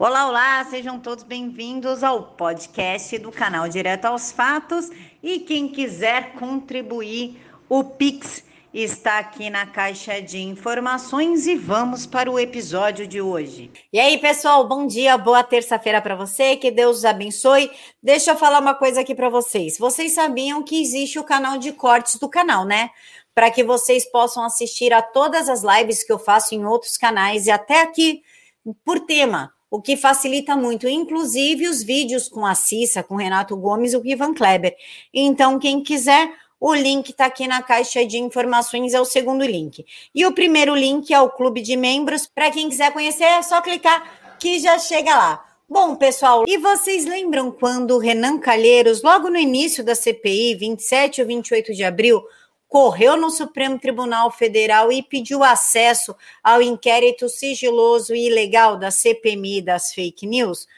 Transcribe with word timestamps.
Olá, 0.00 0.28
olá, 0.28 0.64
sejam 0.70 1.00
todos 1.00 1.24
bem-vindos 1.24 2.04
ao 2.04 2.22
podcast 2.22 3.18
do 3.18 3.32
canal 3.32 3.68
Direto 3.68 4.04
aos 4.04 4.30
Fatos. 4.30 4.88
E 5.20 5.40
quem 5.40 5.66
quiser 5.66 6.34
contribuir, 6.34 7.42
o 7.68 7.82
Pix 7.82 8.44
está 8.72 9.18
aqui 9.18 9.50
na 9.50 9.66
caixa 9.66 10.22
de 10.22 10.38
informações 10.38 11.48
e 11.48 11.56
vamos 11.56 12.06
para 12.06 12.30
o 12.30 12.38
episódio 12.38 13.08
de 13.08 13.20
hoje. 13.20 13.72
E 13.92 13.98
aí, 13.98 14.18
pessoal, 14.18 14.68
bom 14.68 14.86
dia, 14.86 15.18
boa 15.18 15.42
terça-feira 15.42 16.00
para 16.00 16.14
você, 16.14 16.54
que 16.54 16.70
Deus 16.70 16.98
os 16.98 17.04
abençoe. 17.04 17.68
Deixa 18.00 18.30
eu 18.30 18.36
falar 18.36 18.60
uma 18.60 18.76
coisa 18.76 19.00
aqui 19.00 19.16
para 19.16 19.28
vocês. 19.28 19.78
Vocês 19.78 20.12
sabiam 20.12 20.62
que 20.62 20.80
existe 20.80 21.18
o 21.18 21.24
canal 21.24 21.58
de 21.58 21.72
cortes 21.72 22.20
do 22.20 22.28
canal, 22.28 22.64
né? 22.64 22.90
Para 23.34 23.50
que 23.50 23.64
vocês 23.64 24.08
possam 24.08 24.44
assistir 24.44 24.92
a 24.92 25.02
todas 25.02 25.48
as 25.48 25.64
lives 25.64 26.04
que 26.04 26.12
eu 26.12 26.20
faço 26.20 26.54
em 26.54 26.64
outros 26.64 26.96
canais 26.96 27.46
e 27.46 27.50
até 27.50 27.82
aqui 27.82 28.22
por 28.84 29.00
tema 29.00 29.57
o 29.70 29.80
que 29.80 29.96
facilita 29.96 30.56
muito, 30.56 30.88
inclusive 30.88 31.68
os 31.68 31.82
vídeos 31.82 32.28
com 32.28 32.46
a 32.46 32.54
Cissa, 32.54 33.02
com 33.02 33.16
Renato 33.16 33.56
Gomes 33.56 33.92
e 33.92 33.96
o 33.96 34.06
Ivan 34.06 34.34
Kleber. 34.34 34.74
Então, 35.12 35.58
quem 35.58 35.82
quiser, 35.82 36.30
o 36.60 36.74
link 36.74 37.10
está 37.10 37.26
aqui 37.26 37.46
na 37.46 37.62
caixa 37.62 38.04
de 38.04 38.18
informações, 38.18 38.94
é 38.94 39.00
o 39.00 39.04
segundo 39.04 39.44
link. 39.44 39.84
E 40.14 40.26
o 40.26 40.32
primeiro 40.32 40.74
link 40.74 41.12
é 41.12 41.20
o 41.20 41.30
clube 41.30 41.60
de 41.60 41.76
membros. 41.76 42.26
Para 42.26 42.50
quem 42.50 42.68
quiser 42.68 42.92
conhecer, 42.92 43.24
é 43.24 43.42
só 43.42 43.60
clicar 43.60 44.36
que 44.38 44.58
já 44.58 44.78
chega 44.78 45.14
lá. 45.14 45.44
Bom, 45.70 45.96
pessoal, 45.96 46.44
e 46.48 46.56
vocês 46.56 47.04
lembram 47.04 47.52
quando 47.52 47.90
o 47.90 47.98
Renan 47.98 48.38
Calheiros, 48.38 49.02
logo 49.02 49.28
no 49.28 49.36
início 49.36 49.84
da 49.84 49.94
CPI, 49.94 50.54
27 50.54 51.20
ou 51.20 51.26
28 51.26 51.74
de 51.74 51.84
abril, 51.84 52.22
correu 52.68 53.16
no 53.16 53.30
Supremo 53.30 53.78
Tribunal 53.78 54.30
Federal 54.30 54.92
e 54.92 55.02
pediu 55.02 55.42
acesso 55.42 56.14
ao 56.44 56.60
inquérito 56.60 57.28
sigiloso 57.28 58.14
e 58.14 58.26
ilegal 58.26 58.76
da 58.76 58.90
CPMI 58.90 59.62
das 59.62 59.92
fake 59.92 60.26
news? 60.26 60.68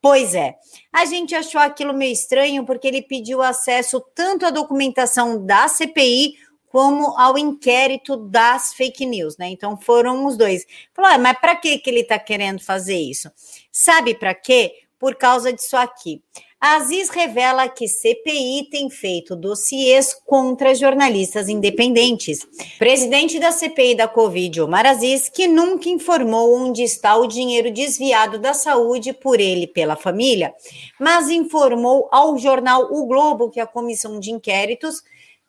Pois 0.00 0.34
é, 0.34 0.56
a 0.92 1.04
gente 1.04 1.34
achou 1.34 1.60
aquilo 1.60 1.94
meio 1.94 2.12
estranho 2.12 2.64
porque 2.64 2.88
ele 2.88 3.02
pediu 3.02 3.40
acesso 3.40 4.00
tanto 4.14 4.44
à 4.44 4.50
documentação 4.50 5.44
da 5.44 5.68
CPI 5.68 6.34
como 6.68 7.18
ao 7.18 7.38
inquérito 7.38 8.16
das 8.16 8.74
fake 8.74 9.06
news, 9.06 9.36
né? 9.36 9.48
Então 9.48 9.76
foram 9.76 10.26
os 10.26 10.36
dois. 10.36 10.66
Falou, 10.92 11.10
ah, 11.10 11.18
mas 11.18 11.38
para 11.38 11.54
que 11.54 11.80
ele 11.86 12.00
está 12.00 12.18
querendo 12.18 12.60
fazer 12.60 12.96
isso? 12.96 13.30
Sabe 13.70 14.14
para 14.14 14.34
quê? 14.34 14.82
Por 14.98 15.14
causa 15.14 15.52
disso 15.52 15.76
aqui. 15.76 16.20
Aziz 16.66 17.10
revela 17.10 17.68
que 17.68 17.86
CPI 17.86 18.70
tem 18.70 18.88
feito 18.88 19.36
dossiês 19.36 20.14
contra 20.24 20.74
jornalistas 20.74 21.46
independentes. 21.46 22.38
Presidente 22.78 23.38
da 23.38 23.52
CPI 23.52 23.94
da 23.94 24.08
Covid, 24.08 24.62
Omar 24.62 24.86
Aziz, 24.86 25.28
que 25.28 25.46
nunca 25.46 25.90
informou 25.90 26.56
onde 26.56 26.82
está 26.82 27.16
o 27.16 27.26
dinheiro 27.26 27.70
desviado 27.70 28.38
da 28.38 28.54
saúde 28.54 29.12
por 29.12 29.40
ele 29.40 29.64
e 29.64 29.66
pela 29.66 29.94
família, 29.94 30.54
mas 30.98 31.28
informou 31.28 32.08
ao 32.10 32.38
jornal 32.38 32.88
O 32.90 33.04
Globo 33.04 33.50
que 33.50 33.60
a 33.60 33.66
comissão 33.66 34.18
de 34.18 34.30
inquéritos 34.30 35.02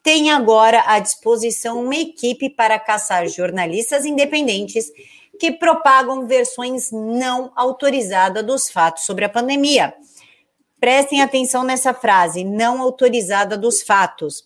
tem 0.04 0.32
agora 0.32 0.84
à 0.86 1.00
disposição 1.00 1.82
uma 1.82 1.96
equipe 1.96 2.50
para 2.50 2.78
caçar 2.78 3.26
jornalistas 3.30 4.04
independentes 4.04 4.92
que 5.40 5.50
propagam 5.50 6.28
versões 6.28 6.92
não 6.92 7.54
autorizadas 7.56 8.46
dos 8.46 8.70
fatos 8.70 9.06
sobre 9.06 9.24
a 9.24 9.30
pandemia. 9.30 9.94
Prestem 10.80 11.22
atenção 11.22 11.64
nessa 11.64 11.94
frase, 11.94 12.44
não 12.44 12.82
autorizada 12.82 13.58
dos 13.58 13.82
fatos. 13.82 14.44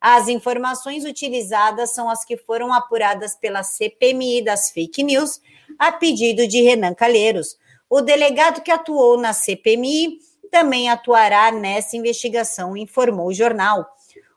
As 0.00 0.28
informações 0.28 1.04
utilizadas 1.04 1.94
são 1.94 2.10
as 2.10 2.24
que 2.24 2.36
foram 2.36 2.72
apuradas 2.72 3.34
pela 3.34 3.62
CPMI 3.62 4.42
das 4.42 4.70
fake 4.70 5.02
news, 5.02 5.40
a 5.78 5.90
pedido 5.90 6.46
de 6.46 6.60
Renan 6.60 6.94
Calheiros. 6.94 7.56
O 7.88 8.00
delegado 8.00 8.60
que 8.60 8.70
atuou 8.70 9.18
na 9.18 9.32
CPMI 9.32 10.18
também 10.50 10.88
atuará 10.88 11.50
nessa 11.50 11.96
investigação, 11.96 12.76
informou 12.76 13.28
o 13.28 13.34
jornal. 13.34 13.86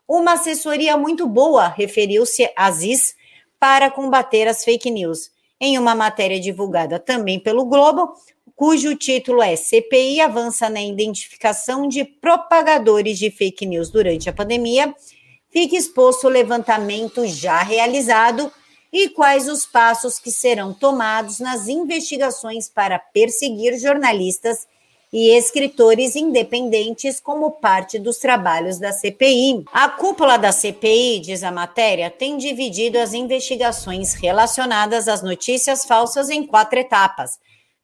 Uma 0.06 0.32
assessoria 0.32 0.96
muito 0.96 1.26
boa, 1.26 1.68
referiu-se 1.68 2.50
Aziz, 2.56 3.14
para 3.60 3.90
combater 3.90 4.48
as 4.48 4.64
fake 4.64 4.90
news. 4.90 5.30
Em 5.60 5.78
uma 5.78 5.94
matéria 5.94 6.40
divulgada 6.40 6.98
também 6.98 7.38
pelo 7.38 7.66
Globo, 7.66 8.14
cujo 8.54 8.94
título 8.94 9.42
é 9.42 9.56
CPI 9.56 10.20
avança 10.20 10.68
na 10.68 10.82
identificação 10.82 11.88
de 11.88 12.04
propagadores 12.04 13.18
de 13.18 13.30
fake 13.30 13.66
news 13.66 13.90
durante 13.90 14.28
a 14.28 14.32
pandemia, 14.32 14.94
fica 15.50 15.76
exposto 15.76 16.26
o 16.26 16.30
levantamento 16.30 17.26
já 17.26 17.62
realizado 17.62 18.52
e 18.92 19.08
quais 19.08 19.48
os 19.48 19.66
passos 19.66 20.18
que 20.18 20.30
serão 20.30 20.72
tomados 20.72 21.40
nas 21.40 21.68
investigações 21.68 22.68
para 22.68 22.98
perseguir 22.98 23.78
jornalistas 23.78 24.66
e 25.12 25.30
escritores 25.30 26.16
independentes 26.16 27.18
como 27.18 27.52
parte 27.52 27.98
dos 27.98 28.18
trabalhos 28.18 28.78
da 28.78 28.92
CPI. 28.92 29.64
A 29.72 29.88
cúpula 29.88 30.36
da 30.36 30.52
CPI, 30.52 31.20
diz 31.20 31.42
a 31.42 31.50
matéria, 31.50 32.10
tem 32.10 32.36
dividido 32.36 32.98
as 32.98 33.14
investigações 33.14 34.14
relacionadas 34.14 35.08
às 35.08 35.22
notícias 35.22 35.84
falsas 35.84 36.28
em 36.28 36.46
quatro 36.46 36.78
etapas 36.78 37.38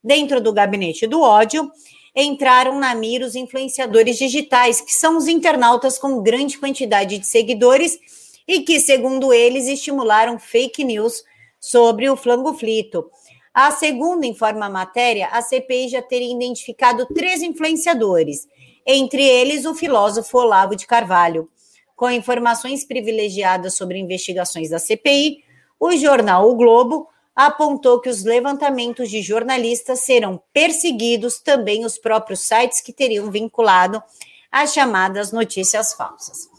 dentro 0.05 0.41
do 0.41 0.53
gabinete 0.53 1.07
do 1.07 1.23
ódio, 1.23 1.71
entraram 2.15 2.79
na 2.79 2.95
mira 2.95 3.25
os 3.25 3.35
influenciadores 3.35 4.19
digitais, 4.19 4.81
que 4.81 4.93
são 4.93 5.17
os 5.17 5.27
internautas 5.27 5.99
com 5.99 6.23
grande 6.23 6.59
quantidade 6.59 7.19
de 7.19 7.27
seguidores 7.27 7.99
e 8.47 8.61
que, 8.61 8.79
segundo 8.79 9.33
eles, 9.33 9.67
estimularam 9.67 10.39
fake 10.39 10.85
news 10.85 11.25
sobre 11.59 12.09
o 12.11 12.17
flango 12.17 12.53
flito. 12.53 13.11
A 13.53 13.71
segunda, 13.71 14.27
informa 14.27 14.67
a 14.67 14.71
matéria, 14.71 15.29
a 15.29 15.41
CPI 15.41 15.89
já 15.89 16.03
teria 16.03 16.35
identificado 16.35 17.07
três 17.07 17.43
influenciadores, 17.43 18.47
entre 18.87 19.23
eles 19.23 19.65
o 19.65 19.75
filósofo 19.75 20.39
Olavo 20.39 20.77
de 20.77 20.87
Carvalho. 20.87 21.49
Com 21.97 22.11
informações 22.11 22.85
privilegiadas 22.85 23.77
sobre 23.77 23.99
investigações 23.99 24.71
da 24.71 24.79
CPI, 24.79 25.45
o 25.79 25.93
jornal 25.97 26.51
O 26.51 26.57
Globo 26.57 27.09
apontou 27.35 28.01
que 28.01 28.09
os 28.09 28.23
levantamentos 28.23 29.11
de 29.11 29.21
jornalistas 29.21 30.01
serão 30.01 30.41
perseguidos 30.53 31.39
também 31.39 31.85
os 31.85 31.99
próprios 31.99 32.41
sites 32.41 32.81
que 32.81 32.93
teriam 32.93 33.31
vinculado 33.31 34.03
as 34.51 34.73
chamadas 34.73 35.33
notícias 35.33 35.95
falsas. 35.95 36.45
O 36.45 36.51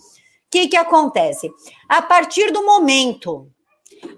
que, 0.51 0.67
que 0.67 0.75
acontece? 0.75 1.49
A 1.87 2.01
partir 2.01 2.51
do 2.51 2.65
momento, 2.65 3.49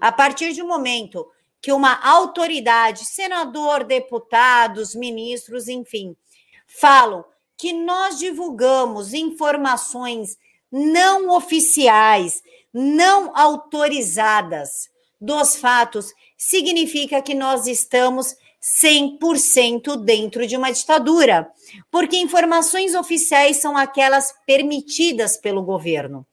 a 0.00 0.10
partir 0.10 0.60
um 0.60 0.66
momento 0.66 1.26
que 1.60 1.72
uma 1.72 2.00
autoridade, 2.04 3.04
senador, 3.04 3.84
deputados, 3.84 4.94
ministros, 4.94 5.68
enfim, 5.68 6.16
falam 6.66 7.24
que 7.56 7.72
nós 7.72 8.18
divulgamos 8.18 9.14
informações 9.14 10.36
não 10.70 11.30
oficiais, 11.30 12.42
não 12.72 13.36
autorizadas 13.36 14.90
dos 15.20 15.56
fatos 15.56 16.12
significa 16.36 17.20
que 17.20 17.34
nós 17.34 17.66
estamos 17.66 18.36
100% 18.82 19.96
dentro 19.96 20.46
de 20.46 20.56
uma 20.56 20.70
ditadura, 20.70 21.50
porque 21.90 22.16
informações 22.16 22.94
oficiais 22.94 23.58
são 23.58 23.76
aquelas 23.76 24.34
permitidas 24.46 25.36
pelo 25.36 25.62
governo. 25.62 26.26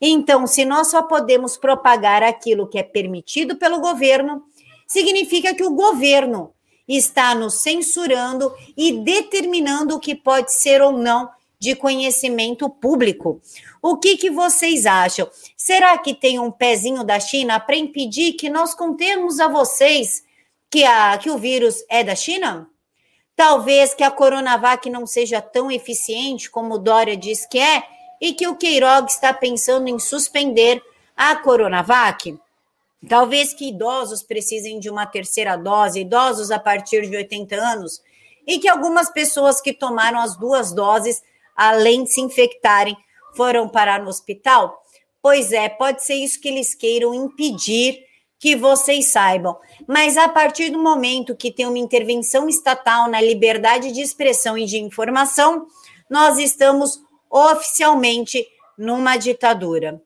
Então, 0.00 0.46
se 0.46 0.64
nós 0.64 0.88
só 0.88 1.02
podemos 1.02 1.56
propagar 1.56 2.22
aquilo 2.22 2.68
que 2.68 2.78
é 2.78 2.82
permitido 2.82 3.56
pelo 3.56 3.80
governo, 3.80 4.42
significa 4.86 5.54
que 5.54 5.64
o 5.64 5.74
governo 5.74 6.52
está 6.86 7.34
nos 7.34 7.62
censurando 7.62 8.52
e 8.76 8.92
determinando 8.92 9.96
o 9.96 10.00
que 10.00 10.14
pode 10.14 10.52
ser 10.52 10.82
ou 10.82 10.92
não 10.92 11.28
de 11.64 11.74
conhecimento 11.74 12.68
público. 12.68 13.40
O 13.80 13.96
que, 13.96 14.18
que 14.18 14.30
vocês 14.30 14.84
acham? 14.84 15.26
Será 15.56 15.96
que 15.96 16.12
tem 16.12 16.38
um 16.38 16.50
pezinho 16.50 17.02
da 17.02 17.18
China 17.18 17.58
para 17.58 17.74
impedir 17.74 18.34
que 18.34 18.50
nós 18.50 18.74
contemos 18.74 19.40
a 19.40 19.48
vocês 19.48 20.22
que, 20.70 20.84
a, 20.84 21.16
que 21.16 21.30
o 21.30 21.38
vírus 21.38 21.82
é 21.88 22.04
da 22.04 22.14
China? 22.14 22.68
Talvez 23.34 23.94
que 23.94 24.04
a 24.04 24.10
Coronavac 24.10 24.90
não 24.90 25.06
seja 25.06 25.40
tão 25.40 25.70
eficiente 25.70 26.50
como 26.50 26.78
Dória 26.78 27.16
diz 27.16 27.46
que 27.46 27.58
é 27.58 27.82
e 28.20 28.34
que 28.34 28.46
o 28.46 28.56
Queiroga 28.56 29.08
está 29.08 29.32
pensando 29.32 29.88
em 29.88 29.98
suspender 29.98 30.82
a 31.16 31.34
Coronavac? 31.34 32.38
Talvez 33.08 33.54
que 33.54 33.68
idosos 33.68 34.22
precisem 34.22 34.78
de 34.78 34.90
uma 34.90 35.06
terceira 35.06 35.56
dose, 35.56 36.00
idosos 36.00 36.50
a 36.50 36.58
partir 36.58 37.08
de 37.08 37.16
80 37.16 37.56
anos, 37.56 38.02
e 38.46 38.58
que 38.58 38.68
algumas 38.68 39.10
pessoas 39.10 39.62
que 39.62 39.72
tomaram 39.72 40.20
as 40.20 40.36
duas 40.36 40.72
doses 40.72 41.22
além 41.54 42.04
de 42.04 42.12
se 42.12 42.20
infectarem, 42.20 42.96
foram 43.36 43.68
parar 43.68 44.00
no 44.02 44.08
hospital? 44.08 44.80
Pois 45.22 45.52
é, 45.52 45.68
pode 45.68 46.04
ser 46.04 46.14
isso 46.14 46.40
que 46.40 46.48
eles 46.48 46.74
queiram 46.74 47.14
impedir 47.14 47.98
que 48.38 48.54
vocês 48.54 49.06
saibam. 49.06 49.56
Mas 49.88 50.18
a 50.18 50.28
partir 50.28 50.70
do 50.70 50.78
momento 50.78 51.34
que 51.34 51.50
tem 51.50 51.66
uma 51.66 51.78
intervenção 51.78 52.48
estatal 52.48 53.08
na 53.08 53.20
liberdade 53.20 53.90
de 53.90 54.02
expressão 54.02 54.58
e 54.58 54.66
de 54.66 54.76
informação, 54.76 55.66
nós 56.10 56.38
estamos 56.38 57.00
oficialmente 57.30 58.46
numa 58.76 59.16
ditadura. 59.16 60.02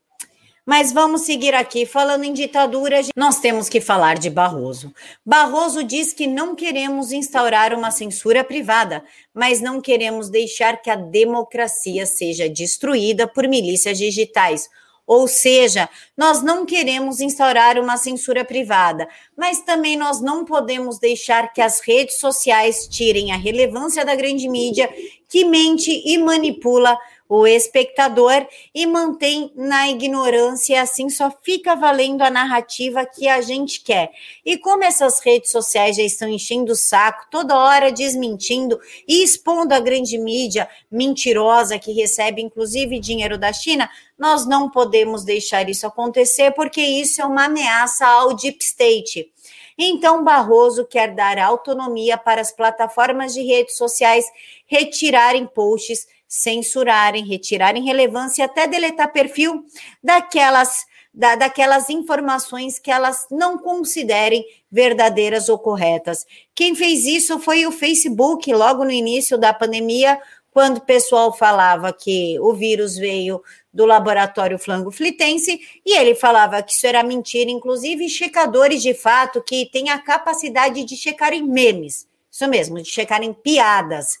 Mas 0.69 0.91
vamos 0.91 1.21
seguir 1.21 1.55
aqui. 1.55 1.83
Falando 1.83 2.25
em 2.25 2.31
ditadura, 2.31 3.01
nós 3.15 3.39
temos 3.39 3.67
que 3.67 3.81
falar 3.81 4.19
de 4.19 4.29
Barroso. 4.29 4.93
Barroso 5.25 5.83
diz 5.83 6.13
que 6.13 6.27
não 6.27 6.53
queremos 6.53 7.11
instaurar 7.11 7.73
uma 7.73 7.89
censura 7.89 8.43
privada, 8.43 9.03
mas 9.33 9.61
não 9.61 9.81
queremos 9.81 10.29
deixar 10.29 10.79
que 10.79 10.91
a 10.91 10.95
democracia 10.95 12.05
seja 12.05 12.47
destruída 12.47 13.27
por 13.27 13.47
milícias 13.47 13.97
digitais. 13.97 14.69
Ou 15.07 15.27
seja, 15.27 15.89
nós 16.15 16.43
não 16.43 16.67
queremos 16.67 17.19
instaurar 17.19 17.79
uma 17.79 17.97
censura 17.97 18.45
privada, 18.45 19.07
mas 19.35 19.61
também 19.61 19.97
nós 19.97 20.21
não 20.21 20.45
podemos 20.45 20.99
deixar 20.99 21.51
que 21.51 21.61
as 21.61 21.79
redes 21.79 22.19
sociais 22.19 22.87
tirem 22.87 23.31
a 23.31 23.37
relevância 23.37 24.05
da 24.05 24.13
grande 24.13 24.47
mídia 24.47 24.87
que 25.27 25.43
mente 25.45 25.91
e 26.05 26.15
manipula 26.19 26.95
o 27.29 27.45
espectador 27.45 28.47
e 28.73 28.87
mantém 28.87 29.51
na 29.55 29.87
ignorância, 29.87 30.81
assim 30.81 31.09
só 31.11 31.31
fica 31.43 31.75
valendo 31.75 32.23
a 32.23 32.29
narrativa 32.31 33.05
que 33.05 33.27
a 33.27 33.39
gente 33.39 33.81
quer. 33.81 34.11
E 34.43 34.57
como 34.57 34.83
essas 34.83 35.19
redes 35.19 35.51
sociais 35.51 35.95
já 35.95 36.01
estão 36.01 36.27
enchendo 36.27 36.71
o 36.71 36.75
saco, 36.75 37.27
toda 37.29 37.55
hora 37.55 37.91
desmentindo 37.91 38.79
e 39.07 39.23
expondo 39.23 39.75
a 39.75 39.79
grande 39.79 40.17
mídia 40.17 40.67
mentirosa 40.91 41.77
que 41.77 41.91
recebe 41.91 42.41
inclusive 42.41 42.99
dinheiro 42.99 43.37
da 43.37 43.53
China, 43.53 43.87
nós 44.17 44.47
não 44.47 44.67
podemos 44.67 45.23
deixar 45.23 45.69
isso 45.69 45.85
acontecer 45.85 46.51
porque 46.55 46.81
isso 46.81 47.21
é 47.21 47.25
uma 47.25 47.45
ameaça 47.45 48.07
ao 48.07 48.33
deep 48.35 48.57
state. 48.63 49.31
Então, 49.77 50.23
Barroso 50.25 50.83
quer 50.83 51.13
dar 51.13 51.37
autonomia 51.37 52.17
para 52.17 52.41
as 52.41 52.51
plataformas 52.51 53.33
de 53.33 53.43
redes 53.43 53.77
sociais 53.77 54.25
retirarem 54.65 55.45
posts 55.45 56.05
censurarem, 56.29 57.25
retirarem 57.25 57.83
relevância, 57.83 58.45
até 58.45 58.67
deletar 58.67 59.11
perfil 59.11 59.65
daquelas, 60.01 60.85
da, 61.11 61.35
daquelas 61.35 61.89
informações 61.89 62.77
que 62.77 62.91
elas 62.91 63.25
não 63.31 63.57
considerem 63.57 64.45
verdadeiras 64.71 65.49
ou 65.49 65.57
corretas. 65.57 66.27
Quem 66.53 66.75
fez 66.75 67.05
isso 67.05 67.39
foi 67.39 67.65
o 67.65 67.71
Facebook, 67.71 68.53
logo 68.53 68.85
no 68.85 68.91
início 68.91 69.39
da 69.39 69.51
pandemia, 69.51 70.21
quando 70.51 70.77
o 70.77 70.85
pessoal 70.85 71.35
falava 71.35 71.91
que 71.91 72.39
o 72.39 72.53
vírus 72.53 72.95
veio 72.95 73.41
do 73.73 73.85
laboratório 73.85 74.59
Flango 74.59 74.91
Flitense, 74.91 75.59
e 75.85 75.97
ele 75.97 76.13
falava 76.13 76.61
que 76.61 76.73
isso 76.73 76.85
era 76.85 77.03
mentira, 77.03 77.49
inclusive 77.49 78.07
checadores 78.07 78.81
de 78.81 78.93
fato 78.93 79.41
que 79.41 79.69
têm 79.71 79.89
a 79.89 79.99
capacidade 79.99 80.83
de 80.83 80.95
checarem 80.95 81.43
memes, 81.43 82.07
isso 82.31 82.47
mesmo, 82.47 82.81
de 82.81 82.89
checarem 82.89 83.33
piadas 83.33 84.19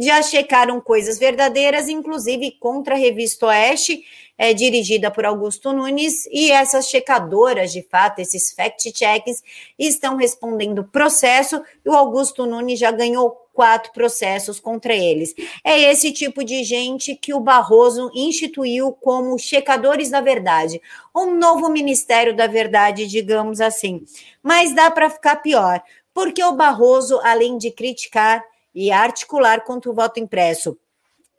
já 0.00 0.22
checaram 0.22 0.80
coisas 0.80 1.18
verdadeiras, 1.18 1.88
inclusive 1.88 2.52
contra 2.52 2.94
a 2.94 2.98
revista 2.98 3.46
Oeste, 3.46 4.02
é, 4.38 4.54
dirigida 4.54 5.10
por 5.10 5.26
Augusto 5.26 5.72
Nunes, 5.72 6.26
e 6.32 6.50
essas 6.50 6.88
checadoras, 6.88 7.70
de 7.70 7.82
fato, 7.82 8.20
esses 8.20 8.52
fact-checks, 8.52 9.42
estão 9.78 10.16
respondendo 10.16 10.84
processo, 10.84 11.62
e 11.84 11.90
o 11.90 11.94
Augusto 11.94 12.46
Nunes 12.46 12.78
já 12.78 12.90
ganhou 12.90 13.36
quatro 13.52 13.92
processos 13.92 14.58
contra 14.58 14.94
eles. 14.94 15.34
É 15.62 15.78
esse 15.78 16.12
tipo 16.12 16.42
de 16.42 16.64
gente 16.64 17.14
que 17.14 17.34
o 17.34 17.40
Barroso 17.40 18.10
instituiu 18.14 18.92
como 18.92 19.38
checadores 19.38 20.08
da 20.08 20.22
verdade, 20.22 20.80
um 21.14 21.34
novo 21.36 21.68
Ministério 21.68 22.34
da 22.34 22.46
Verdade, 22.46 23.06
digamos 23.06 23.60
assim. 23.60 24.02
Mas 24.42 24.74
dá 24.74 24.90
para 24.90 25.10
ficar 25.10 25.36
pior, 25.36 25.82
porque 26.20 26.44
o 26.44 26.52
Barroso, 26.52 27.18
além 27.22 27.56
de 27.56 27.70
criticar 27.70 28.44
e 28.74 28.92
articular 28.92 29.64
contra 29.64 29.90
o 29.90 29.94
voto 29.94 30.20
impresso 30.20 30.78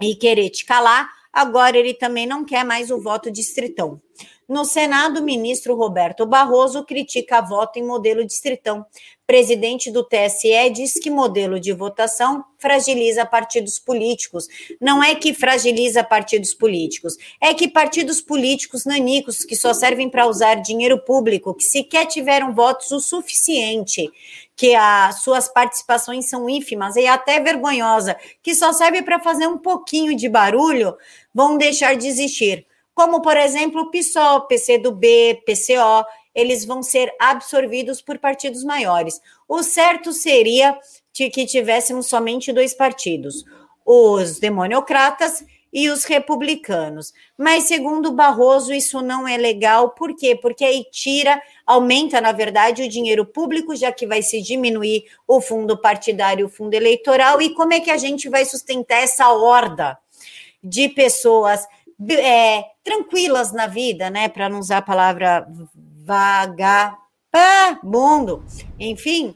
e 0.02 0.16
querer 0.16 0.50
te 0.50 0.66
calar, 0.66 1.08
agora 1.32 1.78
ele 1.78 1.94
também 1.94 2.26
não 2.26 2.44
quer 2.44 2.66
mais 2.66 2.90
o 2.90 3.00
voto 3.00 3.30
distritão. 3.30 4.02
No 4.52 4.66
Senado, 4.66 5.22
o 5.22 5.24
ministro 5.24 5.76
Roberto 5.76 6.26
Barroso 6.26 6.84
critica 6.84 7.40
voto 7.40 7.80
em 7.80 7.86
modelo 7.86 8.26
distritão. 8.26 8.86
Presidente 9.26 9.90
do 9.90 10.04
TSE 10.04 10.70
diz 10.74 11.00
que 11.00 11.10
modelo 11.10 11.58
de 11.58 11.72
votação 11.72 12.44
fragiliza 12.58 13.26
partidos 13.26 13.80
políticos. 13.80 14.50
Não 14.82 15.02
é 15.02 15.16
que 15.16 15.34
fragiliza 15.34 16.04
partidos 16.04 16.54
políticos, 16.54 17.16
é 17.40 17.54
que 17.54 17.70
partidos 17.70 18.20
políticos 18.20 18.84
nanicos 18.84 19.46
que 19.46 19.56
só 19.56 19.74
servem 19.74 20.10
para 20.10 20.28
usar 20.28 20.56
dinheiro 20.56 21.00
público, 21.00 21.54
que 21.54 21.64
sequer 21.64 22.06
tiveram 22.08 22.54
votos 22.54 22.92
o 22.92 23.00
suficiente, 23.00 24.12
que 24.54 24.76
as 24.76 25.22
suas 25.22 25.48
participações 25.48 26.30
são 26.30 26.50
ínfimas 26.50 26.98
e 26.98 27.08
até 27.08 27.40
vergonhosa, 27.40 28.18
que 28.44 28.54
só 28.54 28.74
serve 28.74 29.02
para 29.02 29.18
fazer 29.18 29.48
um 29.48 29.58
pouquinho 29.58 30.14
de 30.14 30.28
barulho, 30.28 30.98
vão 31.34 31.58
deixar 31.58 31.96
de 31.96 32.06
existir 32.06 32.68
como, 33.02 33.20
por 33.20 33.36
exemplo, 33.36 33.82
o 33.82 33.90
PSOL, 33.90 34.42
PCdoB, 34.42 35.42
PCO, 35.44 36.06
eles 36.36 36.66
vão 36.66 36.84
ser 36.84 37.12
absorvidos 37.20 38.00
por 38.00 38.20
partidos 38.20 38.64
maiores. 38.64 39.20
O 39.50 39.64
certo 39.64 40.14
seria 40.14 40.78
que 41.12 41.48
tivéssemos 41.48 42.06
somente 42.06 42.54
dois 42.54 42.76
partidos, 42.76 43.44
os 43.84 44.40
demoniocratas 44.40 45.44
e 45.74 45.90
os 45.90 46.04
republicanos. 46.04 47.12
Mas, 47.36 47.64
segundo 47.64 48.12
Barroso, 48.12 48.72
isso 48.72 49.02
não 49.02 49.28
é 49.28 49.36
legal. 49.36 49.90
Por 49.90 50.16
quê? 50.16 50.36
Porque 50.40 50.64
aí 50.64 50.86
tira, 50.92 51.42
aumenta, 51.66 52.22
na 52.22 52.32
verdade, 52.32 52.84
o 52.84 52.90
dinheiro 52.90 53.26
público, 53.26 53.76
já 53.76 53.92
que 53.92 54.06
vai 54.06 54.22
se 54.22 54.44
diminuir 54.44 55.06
o 55.28 55.42
fundo 55.42 55.76
partidário, 55.76 56.46
o 56.46 56.50
fundo 56.50 56.76
eleitoral. 56.76 57.42
E 57.42 57.56
como 57.56 57.74
é 57.74 57.80
que 57.80 57.90
a 57.90 57.98
gente 57.98 58.30
vai 58.30 58.46
sustentar 58.46 58.98
essa 58.98 59.28
horda 59.32 59.98
de 60.64 60.88
pessoas 60.90 61.66
é, 62.10 62.64
tranquilas 62.84 63.52
na 63.52 63.68
vida, 63.68 64.10
né? 64.10 64.28
Para 64.28 64.50
não 64.50 64.60
usar 64.60 64.78
a 64.78 64.82
palavra 64.82 65.48
vagabundo, 67.72 68.44
enfim, 68.80 69.36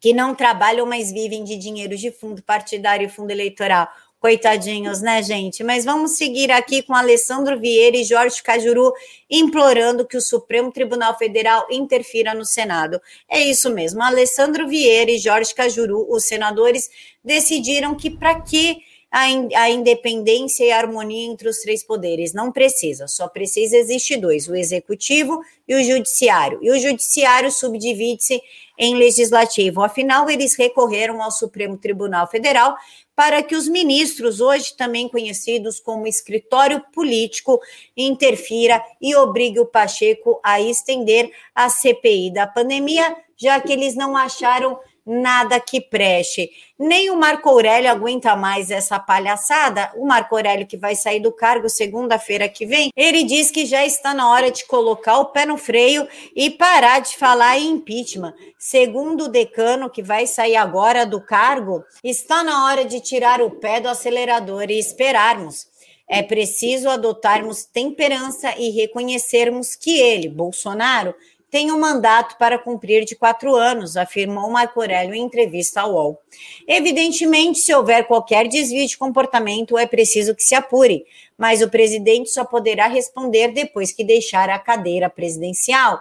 que 0.00 0.12
não 0.12 0.34
trabalham, 0.34 0.84
mas 0.86 1.12
vivem 1.12 1.44
de 1.44 1.56
dinheiro 1.56 1.96
de 1.96 2.10
fundo 2.10 2.42
partidário 2.42 3.06
e 3.06 3.10
fundo 3.10 3.30
eleitoral. 3.30 3.88
Coitadinhos, 4.18 5.02
né, 5.02 5.22
gente? 5.22 5.62
Mas 5.62 5.84
vamos 5.84 6.16
seguir 6.16 6.50
aqui 6.50 6.82
com 6.82 6.94
Alessandro 6.94 7.60
Vieira 7.60 7.96
e 7.98 8.02
Jorge 8.02 8.42
Cajuru 8.42 8.92
implorando 9.30 10.06
que 10.06 10.16
o 10.16 10.22
Supremo 10.22 10.72
Tribunal 10.72 11.16
Federal 11.16 11.66
interfira 11.70 12.34
no 12.34 12.44
Senado. 12.44 13.00
É 13.28 13.38
isso 13.40 13.70
mesmo. 13.70 14.02
Alessandro 14.02 14.66
Vieira 14.66 15.10
e 15.12 15.18
Jorge 15.18 15.54
Cajuru, 15.54 16.06
os 16.10 16.24
senadores, 16.24 16.90
decidiram 17.22 17.94
que 17.94 18.10
para 18.10 18.40
que 18.40 18.78
a, 19.10 19.28
in, 19.28 19.48
a 19.54 19.70
independência 19.70 20.64
e 20.64 20.70
a 20.70 20.78
harmonia 20.78 21.26
entre 21.26 21.48
os 21.48 21.58
três 21.58 21.82
poderes. 21.82 22.32
Não 22.32 22.52
precisa, 22.52 23.06
só 23.06 23.28
precisa 23.28 23.76
existir 23.76 24.16
dois: 24.16 24.48
o 24.48 24.54
executivo 24.54 25.40
e 25.66 25.74
o 25.74 25.82
judiciário. 25.82 26.58
E 26.62 26.70
o 26.70 26.78
judiciário 26.78 27.50
subdivide-se 27.50 28.40
em 28.78 28.94
legislativo. 28.94 29.82
Afinal, 29.82 30.28
eles 30.28 30.54
recorreram 30.54 31.22
ao 31.22 31.30
Supremo 31.30 31.78
Tribunal 31.78 32.28
Federal 32.28 32.76
para 33.14 33.42
que 33.42 33.56
os 33.56 33.66
ministros, 33.66 34.42
hoje 34.42 34.76
também 34.76 35.08
conhecidos 35.08 35.80
como 35.80 36.06
escritório 36.06 36.82
político, 36.92 37.58
interfira 37.96 38.82
e 39.00 39.16
obrigue 39.16 39.58
o 39.58 39.66
Pacheco 39.66 40.38
a 40.44 40.60
estender 40.60 41.30
a 41.54 41.70
CPI 41.70 42.30
da 42.30 42.46
pandemia, 42.46 43.16
já 43.34 43.58
que 43.58 43.72
eles 43.72 43.94
não 43.94 44.14
acharam 44.14 44.78
nada 45.06 45.60
que 45.60 45.80
preste. 45.80 46.50
Nem 46.78 47.10
o 47.10 47.16
Marco 47.16 47.48
Aurélio 47.48 47.90
aguenta 47.90 48.34
mais 48.34 48.70
essa 48.70 48.98
palhaçada. 48.98 49.92
O 49.94 50.04
Marco 50.04 50.34
Aurélio, 50.34 50.66
que 50.66 50.76
vai 50.76 50.96
sair 50.96 51.20
do 51.20 51.32
cargo 51.32 51.68
segunda-feira 51.68 52.48
que 52.48 52.66
vem, 52.66 52.90
ele 52.96 53.22
diz 53.22 53.50
que 53.50 53.64
já 53.64 53.86
está 53.86 54.12
na 54.12 54.28
hora 54.30 54.50
de 54.50 54.66
colocar 54.66 55.18
o 55.18 55.26
pé 55.26 55.46
no 55.46 55.56
freio 55.56 56.08
e 56.34 56.50
parar 56.50 56.98
de 56.98 57.16
falar 57.16 57.56
em 57.58 57.70
impeachment. 57.70 58.34
Segundo 58.58 59.24
o 59.24 59.28
decano, 59.28 59.88
que 59.88 60.02
vai 60.02 60.26
sair 60.26 60.56
agora 60.56 61.06
do 61.06 61.20
cargo, 61.20 61.84
está 62.02 62.42
na 62.42 62.66
hora 62.66 62.84
de 62.84 63.00
tirar 63.00 63.40
o 63.40 63.50
pé 63.50 63.80
do 63.80 63.88
acelerador 63.88 64.70
e 64.70 64.78
esperarmos. 64.78 65.68
É 66.08 66.22
preciso 66.22 66.88
adotarmos 66.88 67.64
temperança 67.64 68.54
e 68.56 68.70
reconhecermos 68.70 69.74
que 69.74 69.98
ele, 69.98 70.28
Bolsonaro, 70.28 71.14
tem 71.56 71.72
um 71.72 71.80
mandato 71.80 72.36
para 72.36 72.58
cumprir 72.58 73.06
de 73.06 73.16
quatro 73.16 73.54
anos, 73.54 73.96
afirmou 73.96 74.50
Marco 74.50 74.78
Aurélio 74.78 75.14
em 75.14 75.22
entrevista 75.22 75.80
ao 75.80 75.94
UOL. 75.94 76.22
Evidentemente, 76.68 77.60
se 77.60 77.74
houver 77.74 78.06
qualquer 78.06 78.46
desvio 78.46 78.86
de 78.86 78.98
comportamento, 78.98 79.78
é 79.78 79.86
preciso 79.86 80.34
que 80.34 80.42
se 80.42 80.54
apure, 80.54 81.06
mas 81.38 81.62
o 81.62 81.70
presidente 81.70 82.28
só 82.28 82.44
poderá 82.44 82.88
responder 82.88 83.52
depois 83.52 83.90
que 83.90 84.04
deixar 84.04 84.50
a 84.50 84.58
cadeira 84.58 85.08
presidencial. 85.08 85.98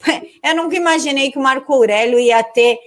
Eu 0.42 0.56
nunca 0.56 0.74
imaginei 0.74 1.30
que 1.30 1.38
o 1.38 1.42
Marco 1.42 1.74
Aurélio 1.74 2.18
ia 2.18 2.42
ter 2.42 2.78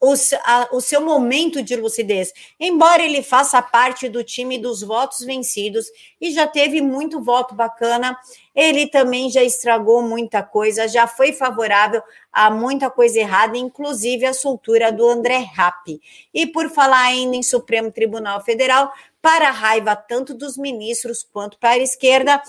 o, 0.00 0.80
seu 0.80 1.00
momento 1.00 1.62
de 1.62 1.74
lucidez. 1.76 2.32
Embora 2.60 3.02
ele 3.02 3.22
faça 3.22 3.60
parte 3.62 4.08
do 4.08 4.22
time 4.22 4.58
dos 4.58 4.82
votos 4.82 5.20
vencidos 5.20 5.86
e 6.20 6.30
já 6.30 6.46
teve 6.46 6.80
muito 6.80 7.20
voto 7.20 7.54
bacana, 7.54 8.16
ele 8.54 8.86
também 8.86 9.30
já 9.30 9.42
estragou 9.42 10.02
muita 10.02 10.42
coisa, 10.42 10.86
já 10.86 11.06
foi 11.06 11.32
favorável 11.32 12.02
a 12.32 12.50
muita 12.50 12.88
coisa 12.90 13.18
errada, 13.18 13.58
inclusive 13.58 14.24
a 14.24 14.32
soltura 14.32 14.92
do 14.92 15.08
André 15.08 15.38
Rapp. 15.38 16.00
E 16.32 16.46
por 16.46 16.70
falar 16.70 17.04
ainda 17.04 17.36
em 17.36 17.42
Supremo 17.42 17.90
Tribunal 17.90 18.40
Federal, 18.42 18.92
para 19.20 19.48
a 19.48 19.52
raiva 19.52 19.96
tanto 19.96 20.34
dos 20.34 20.58
ministros 20.58 21.22
quanto 21.22 21.58
para 21.58 21.70
a 21.70 21.78
esquerda, 21.78 22.42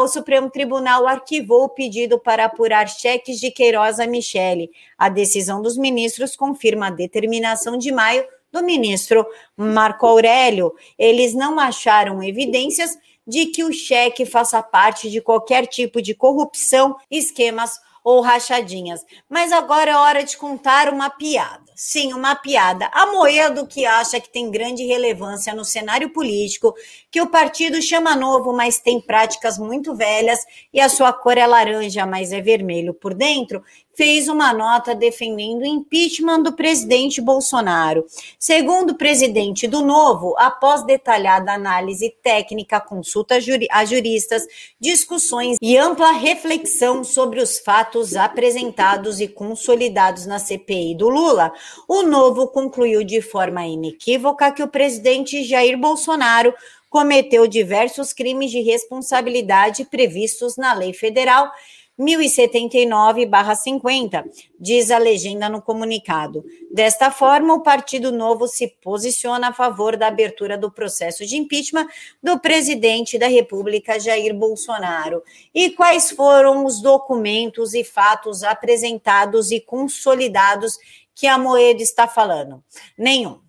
o 0.00 0.08
Supremo 0.08 0.50
Tribunal 0.50 1.06
arquivou 1.06 1.64
o 1.64 1.68
pedido 1.68 2.18
para 2.18 2.46
apurar 2.46 2.88
cheques 2.88 3.38
de 3.38 3.50
Queiroz 3.50 4.00
a 4.00 4.06
Michele. 4.06 4.70
A 4.96 5.08
decisão 5.08 5.60
dos 5.60 5.76
ministros 5.76 6.34
confirma 6.34 6.86
a 6.86 6.90
determinação 6.90 7.76
de 7.76 7.92
maio 7.92 8.24
do 8.50 8.62
ministro 8.62 9.26
Marco 9.56 10.06
Aurélio. 10.06 10.74
Eles 10.98 11.34
não 11.34 11.60
acharam 11.60 12.22
evidências 12.22 12.96
de 13.28 13.46
que 13.46 13.62
o 13.62 13.72
cheque 13.72 14.24
faça 14.24 14.62
parte 14.62 15.10
de 15.10 15.20
qualquer 15.20 15.66
tipo 15.66 16.00
de 16.00 16.14
corrupção, 16.14 16.96
esquemas 17.10 17.78
ou 18.02 18.22
rachadinhas. 18.22 19.04
Mas 19.28 19.52
agora 19.52 19.90
é 19.90 19.96
hora 19.96 20.24
de 20.24 20.34
contar 20.38 20.88
uma 20.90 21.10
piada. 21.10 21.68
Sim, 21.76 22.14
uma 22.14 22.34
piada. 22.34 22.88
A 22.90 23.06
Moedo 23.06 23.66
que 23.66 23.84
acha 23.84 24.18
que 24.18 24.32
tem 24.32 24.50
grande 24.50 24.84
relevância 24.86 25.54
no 25.54 25.64
cenário 25.64 26.10
político, 26.10 26.74
que 27.10 27.20
o 27.20 27.28
partido 27.28 27.82
chama 27.82 28.16
novo, 28.16 28.52
mas 28.52 28.80
tem 28.80 28.98
práticas 28.98 29.58
muito 29.58 29.94
velhas 29.94 30.40
e 30.72 30.80
a 30.80 30.88
sua 30.88 31.12
cor 31.12 31.36
é 31.36 31.46
laranja, 31.46 32.06
mas 32.06 32.32
é 32.32 32.40
vermelho 32.40 32.94
por 32.94 33.12
dentro, 33.12 33.62
fez 33.98 34.28
uma 34.28 34.52
nota 34.52 34.94
defendendo 34.94 35.62
o 35.62 35.66
impeachment 35.66 36.42
do 36.42 36.52
presidente 36.52 37.20
Bolsonaro. 37.20 38.06
Segundo 38.38 38.90
o 38.90 38.94
presidente 38.94 39.66
do 39.66 39.82
Novo, 39.82 40.36
após 40.38 40.86
detalhada 40.86 41.52
análise 41.52 42.14
técnica, 42.22 42.80
consulta 42.80 43.40
a 43.72 43.84
juristas, 43.84 44.46
discussões 44.80 45.56
e 45.60 45.76
ampla 45.76 46.12
reflexão 46.12 47.02
sobre 47.02 47.42
os 47.42 47.58
fatos 47.58 48.14
apresentados 48.14 49.20
e 49.20 49.26
consolidados 49.26 50.26
na 50.26 50.38
CPI 50.38 50.94
do 50.94 51.08
Lula, 51.08 51.52
o 51.88 52.04
Novo 52.04 52.46
concluiu 52.46 53.02
de 53.02 53.20
forma 53.20 53.66
inequívoca 53.66 54.52
que 54.52 54.62
o 54.62 54.68
presidente 54.68 55.42
Jair 55.42 55.76
Bolsonaro 55.76 56.54
cometeu 56.88 57.48
diversos 57.48 58.12
crimes 58.12 58.52
de 58.52 58.60
responsabilidade 58.60 59.84
previstos 59.86 60.56
na 60.56 60.72
lei 60.72 60.92
federal 60.92 61.50
1079-50, 61.98 64.24
diz 64.58 64.90
a 64.90 64.98
legenda 64.98 65.48
no 65.48 65.62
comunicado. 65.62 66.44
Desta 66.70 67.10
forma, 67.10 67.54
o 67.54 67.62
Partido 67.62 68.12
Novo 68.12 68.46
se 68.46 68.68
posiciona 68.80 69.48
a 69.48 69.52
favor 69.52 69.96
da 69.96 70.06
abertura 70.06 70.56
do 70.56 70.70
processo 70.70 71.26
de 71.26 71.36
impeachment 71.36 71.88
do 72.22 72.38
presidente 72.38 73.18
da 73.18 73.26
República, 73.26 73.98
Jair 73.98 74.32
Bolsonaro. 74.34 75.22
E 75.54 75.70
quais 75.70 76.10
foram 76.10 76.64
os 76.64 76.80
documentos 76.80 77.74
e 77.74 77.82
fatos 77.82 78.44
apresentados 78.44 79.50
e 79.50 79.60
consolidados 79.60 80.78
que 81.14 81.26
a 81.26 81.36
Moeda 81.36 81.82
está 81.82 82.06
falando? 82.06 82.62
Nenhum 82.96 83.47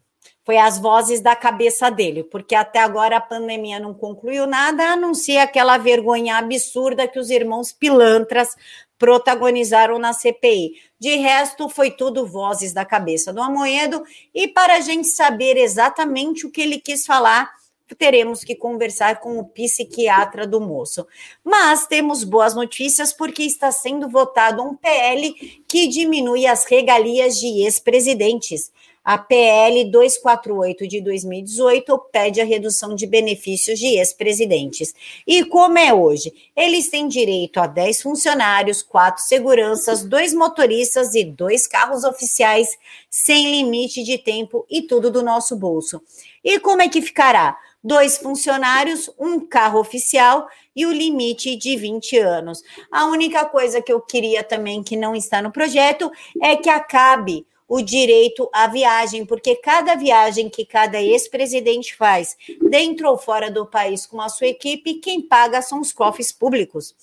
foi 0.49 0.57
as 0.57 0.79
vozes 0.79 1.21
da 1.21 1.35
cabeça 1.35 1.91
dele, 1.91 2.23
porque 2.23 2.55
até 2.55 2.79
agora 2.79 3.17
a 3.17 3.21
pandemia 3.21 3.79
não 3.79 3.93
concluiu 3.93 4.47
nada, 4.47 4.93
a 4.93 4.95
não 4.95 5.13
ser 5.13 5.37
aquela 5.37 5.77
vergonha 5.77 6.37
absurda 6.37 7.07
que 7.07 7.19
os 7.19 7.29
irmãos 7.29 7.71
pilantras 7.71 8.55
protagonizaram 8.97 9.99
na 9.99 10.11
CPI. 10.11 10.71
De 10.99 11.17
resto, 11.17 11.69
foi 11.69 11.91
tudo 11.91 12.25
vozes 12.25 12.73
da 12.73 12.83
cabeça 12.83 13.31
do 13.31 13.39
Amoedo, 13.39 14.03
e 14.33 14.47
para 14.47 14.77
a 14.77 14.79
gente 14.79 15.09
saber 15.09 15.55
exatamente 15.55 16.47
o 16.47 16.51
que 16.51 16.61
ele 16.61 16.79
quis 16.79 17.05
falar, 17.05 17.51
teremos 17.95 18.43
que 18.43 18.55
conversar 18.55 19.19
com 19.19 19.37
o 19.37 19.45
psiquiatra 19.45 20.47
do 20.47 20.59
moço. 20.59 21.05
Mas 21.43 21.85
temos 21.85 22.23
boas 22.23 22.55
notícias 22.55 23.13
porque 23.13 23.43
está 23.43 23.71
sendo 23.71 24.09
votado 24.09 24.63
um 24.63 24.75
PL 24.75 25.31
que 25.67 25.87
diminui 25.87 26.47
as 26.47 26.65
regalias 26.65 27.39
de 27.39 27.63
ex-presidentes. 27.63 28.71
A 29.03 29.17
PL 29.17 29.85
248 29.85 30.87
de 30.87 31.01
2018 31.01 31.97
pede 32.11 32.41
a 32.41 32.45
redução 32.45 32.93
de 32.93 33.07
benefícios 33.07 33.79
de 33.79 33.97
ex-presidentes. 33.97 34.93
E 35.25 35.43
como 35.45 35.77
é 35.77 35.93
hoje? 35.93 36.31
Eles 36.55 36.89
têm 36.89 37.07
direito 37.07 37.59
a 37.59 37.67
10 37.67 38.01
funcionários, 38.01 38.83
4 38.83 39.23
seguranças, 39.23 40.03
2 40.03 40.33
motoristas 40.33 41.15
e 41.15 41.23
2 41.23 41.67
carros 41.67 42.03
oficiais, 42.03 42.77
sem 43.09 43.51
limite 43.51 44.03
de 44.03 44.17
tempo 44.17 44.65
e 44.69 44.81
tudo 44.81 45.09
do 45.09 45.23
nosso 45.23 45.55
bolso. 45.55 46.01
E 46.43 46.59
como 46.59 46.81
é 46.81 46.89
que 46.89 47.01
ficará? 47.01 47.57
Dois 47.81 48.17
funcionários, 48.17 49.09
um 49.17 49.39
carro 49.39 49.79
oficial 49.79 50.47
e 50.75 50.85
o 50.85 50.91
limite 50.91 51.55
de 51.55 51.77
20 51.77 52.17
anos. 52.17 52.61
A 52.91 53.05
única 53.05 53.45
coisa 53.45 53.81
que 53.81 53.91
eu 53.91 54.01
queria 54.01 54.43
também 54.43 54.83
que 54.83 54.97
não 54.97 55.15
está 55.15 55.41
no 55.41 55.51
projeto 55.51 56.11
é 56.41 56.57
que 56.57 56.69
acabe 56.69 57.45
o 57.69 57.83
direito 57.83 58.49
à 58.51 58.65
viagem, 58.65 59.23
porque 59.23 59.55
cada 59.55 59.93
viagem 59.93 60.49
que 60.49 60.65
cada 60.65 60.99
ex-presidente 60.99 61.95
faz, 61.95 62.35
dentro 62.67 63.07
ou 63.07 63.17
fora 63.17 63.51
do 63.51 63.67
país 63.67 64.07
com 64.07 64.19
a 64.19 64.27
sua 64.27 64.47
equipe, 64.47 64.95
quem 64.95 65.21
paga 65.21 65.61
são 65.61 65.79
os 65.79 65.93
cofres 65.93 66.31
públicos. 66.31 66.95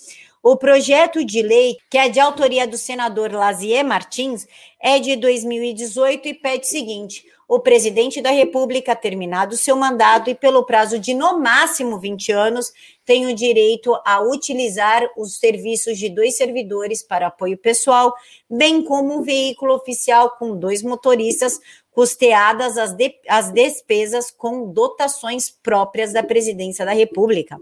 O 0.43 0.57
projeto 0.57 1.25
de 1.25 1.41
lei, 1.41 1.77
que 1.89 1.97
é 1.97 2.09
de 2.09 2.19
autoria 2.19 2.67
do 2.67 2.77
senador 2.77 3.33
Lazier 3.33 3.85
Martins, 3.85 4.47
é 4.81 4.99
de 4.99 5.17
2018 5.17 6.29
e 6.29 6.35
pede 6.35 6.67
o 6.67 6.69
seguinte: 6.69 7.25
o 7.49 7.61
presidente 7.61 8.21
da 8.21 8.31
República, 8.31 8.97
terminado 8.97 9.57
seu 9.57 9.77
mandato 9.77 10.29
e 10.29 10.35
pelo 10.35 10.65
prazo 10.65 10.99
de 10.99 11.15
no 11.15 11.39
máximo 11.39 11.99
20 11.99 12.33
anos, 12.33 12.73
tem 13.05 13.27
o 13.27 13.35
direito 13.35 13.97
a 14.05 14.21
utilizar 14.21 15.09
os 15.17 15.37
serviços 15.37 15.97
de 15.97 16.09
dois 16.09 16.37
servidores 16.37 17.05
para 17.05 17.29
apoio 17.29 17.57
pessoal, 17.57 18.13
bem 18.51 18.83
como 18.83 19.17
um 19.17 19.23
veículo 19.23 19.75
oficial 19.75 20.37
com 20.39 20.57
dois 20.57 20.83
motoristas, 20.83 21.61
custeadas 21.93 22.77
as, 22.77 22.93
de, 22.93 23.15
as 23.29 23.51
despesas 23.53 24.31
com 24.31 24.71
dotações 24.71 25.49
próprias 25.49 26.13
da 26.13 26.23
Presidência 26.23 26.85
da 26.85 26.93
República. 26.93 27.57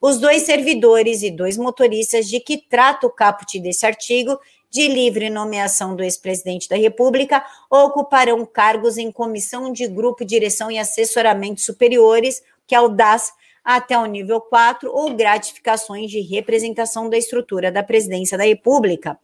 Os 0.00 0.18
dois 0.18 0.42
servidores 0.42 1.22
e 1.22 1.30
dois 1.30 1.56
motoristas 1.56 2.28
de 2.28 2.38
que 2.38 2.58
trata 2.58 3.06
o 3.06 3.10
caput 3.10 3.58
desse 3.60 3.86
artigo 3.86 4.38
de 4.70 4.86
livre 4.88 5.30
nomeação 5.30 5.96
do 5.96 6.02
ex-presidente 6.02 6.68
da 6.68 6.76
República 6.76 7.44
ocuparão 7.70 8.44
cargos 8.44 8.98
em 8.98 9.10
comissão 9.10 9.72
de 9.72 9.86
grupo, 9.86 10.24
direção 10.24 10.70
e 10.70 10.78
assessoramento 10.78 11.60
superiores, 11.60 12.42
que 12.66 12.74
é 12.74 12.80
o 12.80 12.88
DAS, 12.88 13.32
até 13.64 13.98
o 13.98 14.06
nível 14.06 14.40
4, 14.40 14.90
ou 14.90 15.14
gratificações 15.14 16.10
de 16.10 16.20
representação 16.20 17.08
da 17.08 17.18
estrutura 17.18 17.70
da 17.70 17.82
presidência 17.82 18.38
da 18.38 18.44
República. 18.44 19.18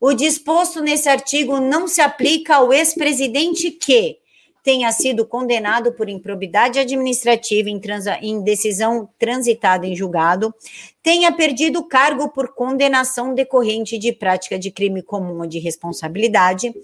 O 0.00 0.12
disposto 0.12 0.82
nesse 0.82 1.08
artigo 1.08 1.60
não 1.60 1.88
se 1.88 2.00
aplica 2.00 2.56
ao 2.56 2.72
ex-presidente 2.72 3.70
que 3.70 4.18
tenha 4.64 4.90
sido 4.92 5.26
condenado 5.26 5.92
por 5.92 6.08
improbidade 6.08 6.78
administrativa 6.78 7.68
em, 7.68 7.78
transa, 7.78 8.18
em, 8.22 8.42
decisão 8.42 9.06
transitada 9.18 9.86
em 9.86 9.94
julgado, 9.94 10.54
tenha 11.02 11.30
perdido 11.30 11.86
cargo 11.86 12.30
por 12.30 12.54
condenação 12.54 13.34
decorrente 13.34 13.98
de 13.98 14.10
prática 14.10 14.58
de 14.58 14.70
crime 14.70 15.02
comum 15.02 15.40
ou 15.40 15.46
de 15.46 15.58
responsabilidade, 15.58 16.74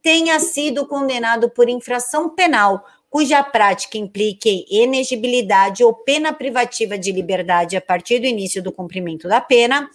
tenha 0.00 0.38
sido 0.38 0.86
condenado 0.86 1.50
por 1.50 1.68
infração 1.68 2.30
penal 2.30 2.84
cuja 3.10 3.42
prática 3.42 3.98
implique 3.98 4.64
inegibilidade 4.70 5.82
ou 5.82 5.92
pena 5.92 6.32
privativa 6.32 6.96
de 6.96 7.10
liberdade 7.10 7.76
a 7.76 7.80
partir 7.80 8.20
do 8.20 8.26
início 8.26 8.62
do 8.62 8.72
cumprimento 8.72 9.26
da 9.26 9.40
pena, 9.40 9.88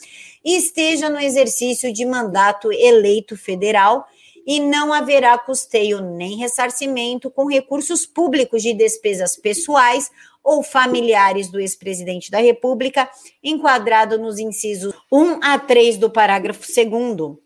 esteja 0.44 1.10
no 1.10 1.20
exercício 1.20 1.92
de 1.94 2.06
mandato 2.06 2.72
eleito 2.72 3.38
federal 3.38 4.06
e 4.46 4.60
não 4.60 4.94
haverá 4.94 5.38
custeio 5.38 6.02
nem 6.02 6.38
ressarcimento 6.38 7.30
com 7.30 7.48
recursos 7.48 8.06
públicos 8.06 8.62
de 8.62 8.74
despesas 8.74 9.36
pessoais 9.36 10.10
ou 10.44 10.64
familiares 10.64 11.50
do 11.50 11.60
ex-presidente 11.60 12.32
da 12.32 12.40
República, 12.40 13.10
enquadrado 13.44 14.18
nos 14.18 14.40
incisos 14.40 14.94
1 15.12 15.40
a 15.44 15.60
3 15.60 15.98
do 15.98 16.10
parágrafo 16.10 16.66
2 16.66 17.38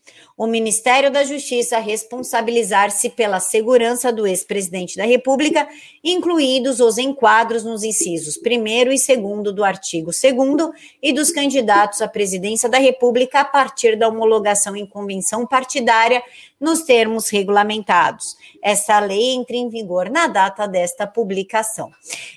o 0.44 0.48
Ministério 0.48 1.10
da 1.10 1.24
Justiça 1.24 1.80
responsabilizar-se 1.80 3.10
pela 3.10 3.40
segurança 3.40 4.12
do 4.12 4.28
ex-presidente 4.28 4.98
da 4.98 5.06
República, 5.06 5.66
incluídos 6.04 6.82
os 6.82 6.98
enquadros 6.98 7.64
nos 7.64 7.82
incisos 7.82 8.38
1 8.38 8.92
e 8.92 9.16
2 9.16 9.56
do 9.56 9.64
artigo 9.64 10.12
2 10.12 10.72
e 11.02 11.14
dos 11.14 11.32
candidatos 11.32 12.02
à 12.02 12.10
presidência 12.10 12.68
da 12.68 12.78
República 12.78 13.40
a 13.40 13.46
partir 13.46 13.98
da 13.98 14.10
homologação 14.10 14.76
em 14.76 14.86
convenção 14.86 15.48
partidária 15.48 16.22
nos 16.60 16.82
termos 16.82 17.30
regulamentados. 17.30 18.36
Essa 18.62 19.00
lei 19.00 19.36
entra 19.36 19.56
em 19.56 19.70
vigor 19.70 20.10
na 20.10 20.28
data 20.28 20.68
desta 20.68 21.08
publicação. 21.08 21.90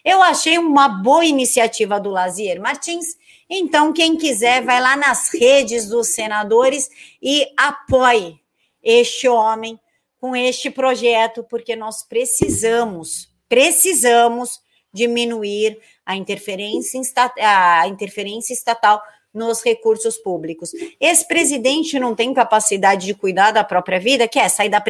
Eu 0.05 0.23
achei 0.23 0.59
uma 0.59 0.89
boa 0.89 1.25
iniciativa 1.25 1.99
do 1.99 2.11
Lazier 2.11 2.61
Martins 2.61 3.17
então, 3.49 3.93
quem 3.93 4.17
quiser, 4.17 4.65
vai 4.65 4.81
lá 4.81 4.97
nas 4.97 5.33
redes 5.33 5.89
dos 5.89 6.09
senadores 6.09 6.89
e 7.23 7.47
apoie 7.57 8.41
este 8.83 9.29
homem 9.29 9.79
com 10.19 10.35
este 10.35 10.71
projeto, 10.71 11.45
porque 11.49 11.77
nós 11.77 12.03
precisamos, 12.03 13.29
precisamos 13.49 14.61
diminuir 14.93 15.79
a 16.05 16.17
interferência, 16.17 17.01
a 17.39 17.87
interferência 17.87 18.53
estatal 18.53 19.01
nos 19.33 19.63
recursos 19.63 20.17
públicos. 20.17 20.73
Esse 20.99 21.29
presidente 21.29 22.01
não 22.01 22.15
tem 22.15 22.33
capacidade 22.33 23.05
de 23.05 23.15
cuidar 23.15 23.51
da 23.51 23.63
própria 23.63 24.01
vida, 24.01 24.27
quer 24.27 24.49
sair 24.49 24.71
da, 24.71 24.83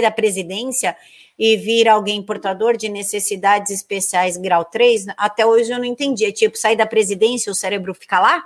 da 0.00 0.10
presidência 0.10 0.96
e 1.38 1.56
vir 1.56 1.88
alguém 1.88 2.22
portador 2.22 2.76
de 2.76 2.88
necessidades 2.88 3.70
especiais 3.70 4.36
grau 4.36 4.64
3, 4.64 5.06
até 5.16 5.44
hoje 5.44 5.70
eu 5.70 5.78
não 5.78 5.84
entendi. 5.84 6.24
É 6.24 6.32
tipo, 6.32 6.56
sair 6.56 6.76
da 6.76 6.86
presidência 6.86 7.52
o 7.52 7.54
cérebro 7.54 7.94
fica 7.94 8.18
lá? 8.20 8.44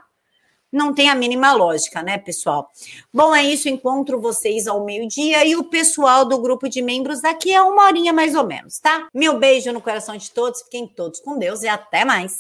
Não 0.73 0.95
tem 0.95 1.09
a 1.11 1.17
mínima 1.17 1.53
lógica, 1.53 2.01
né, 2.01 2.17
pessoal? 2.17 2.71
Bom, 3.13 3.35
é 3.35 3.43
isso. 3.43 3.69
Encontro 3.69 4.21
vocês 4.21 4.69
ao 4.69 4.85
meio-dia 4.85 5.45
e 5.45 5.57
o 5.57 5.65
pessoal 5.65 6.25
do 6.25 6.41
grupo 6.41 6.69
de 6.69 6.81
membros 6.81 7.21
daqui 7.21 7.53
a 7.53 7.65
uma 7.65 7.87
horinha 7.87 8.13
mais 8.13 8.37
ou 8.37 8.47
menos, 8.47 8.79
tá? 8.79 9.09
Meu 9.13 9.37
beijo 9.37 9.73
no 9.73 9.81
coração 9.81 10.17
de 10.17 10.31
todos. 10.31 10.63
Fiquem 10.63 10.87
todos 10.87 11.19
com 11.19 11.37
Deus 11.39 11.63
e 11.63 11.69
até 11.69 12.05
mais. 12.05 12.39